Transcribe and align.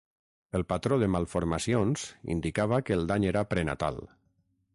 El 0.59 0.63
patró 0.71 0.97
de 1.03 1.09
malformacions 1.15 2.07
indicava 2.37 2.81
que 2.89 2.97
el 2.97 3.05
dany 3.13 3.33
era 3.35 3.45
prenatal. 3.53 4.03